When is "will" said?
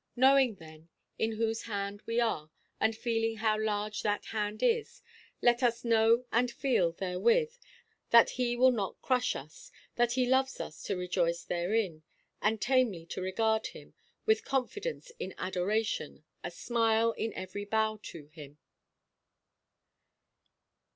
8.55-8.71